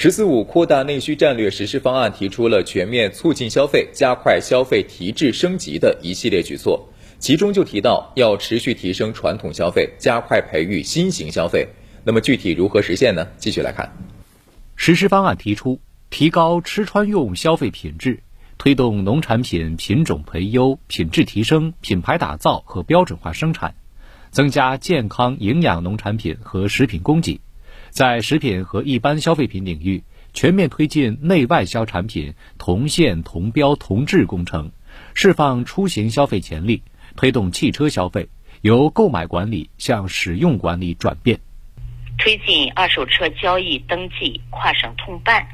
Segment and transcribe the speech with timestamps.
[0.02, 6.88] “十四五”扩大内需战略实施方案提出了全面促进消费、加快消费提质升级的一系列举措，
[7.18, 11.68] 其中就提到要持续提升传统消费，加快培育新型消费。
[12.02, 13.28] 那么具体如何实现呢？
[13.36, 13.94] 继续来看。
[14.74, 15.78] 实施方案提出，
[16.08, 18.22] 提高吃穿用消费品质，
[18.56, 23.74] 推动农产品品种培优、品质提升、品牌打造和标准化生产，
[24.30, 27.38] 增加健康营养农产品和食品供给。
[27.90, 30.02] 在食品和一般消费品领域，
[30.32, 34.70] 全面推进内外销产品同线同标同质工程，
[35.14, 36.82] 释放出行消费潜力，
[37.16, 38.28] 推动汽车消费
[38.62, 41.40] 由购买管理向使用管理转变，
[42.16, 45.46] 推进二手车交易登记跨省通办，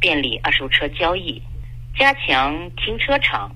[0.00, 1.42] 便利二手车交易，
[1.98, 3.54] 加强停车场、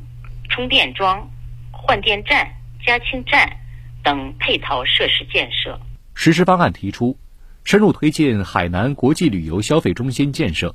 [0.50, 1.30] 充电桩、
[1.72, 2.46] 换电站、
[2.84, 3.56] 加氢站
[4.02, 5.80] 等配套设施建设。
[6.14, 7.18] 实施方案提出。
[7.64, 10.74] 深入推进海南国际旅游消费中心建设，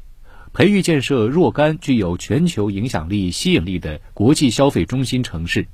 [0.54, 5.68] 培育建设若干具有全球影响力、吸引力的国际消费中心城市，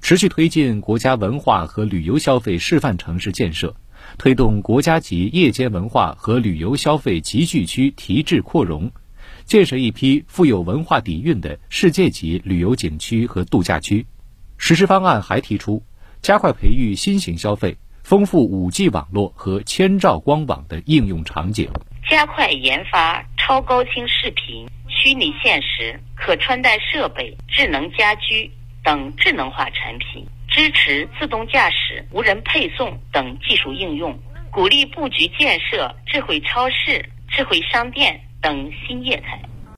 [0.00, 3.74] 持续推进国家文化和旅游消费示范城市建设，
[4.18, 8.90] 推动国家级夜间文化和旅游消费集聚区提质扩容，
[9.44, 14.04] 建设一批富有文化底蕴的世界级旅游景区和度假区。
[14.56, 15.82] 实施方案还提出，
[16.22, 17.76] 加快培育新型消费。
[18.04, 21.66] 丰富 5G 网络和千兆光网的应用场景，
[22.06, 34.14] 加快研发超高清视频、虚拟现实、可穿戴设备、智能家居等智能化产品，支持自动驾驶、无人配送等技术应用，
[34.50, 39.40] 鼓励布局建设智慧超市、智慧商店等新业态。